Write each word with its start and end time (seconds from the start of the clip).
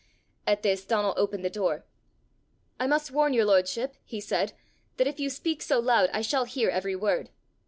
At 0.47 0.63
this 0.63 0.83
Donal 0.83 1.13
opened 1.15 1.45
the 1.45 1.49
door. 1.51 1.85
"I 2.79 2.87
must 2.87 3.11
warn 3.11 3.33
your 3.33 3.45
lordship," 3.45 3.97
he 4.03 4.19
said, 4.19 4.53
"that 4.97 5.05
if 5.05 5.19
you 5.19 5.29
speak 5.29 5.61
so 5.61 5.79
loud, 5.79 6.09
I 6.11 6.23
shall 6.23 6.45
hear 6.45 6.69
every 6.71 6.95
word." 6.95 7.29